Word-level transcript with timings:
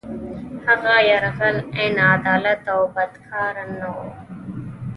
هغه 0.65 0.95
یرغل 1.09 1.57
عین 1.77 1.97
عدالت 2.13 2.63
او 2.75 2.81
بد 2.95 3.13
کار 3.29 3.55
نه 3.79 3.87
وو. 3.95 4.07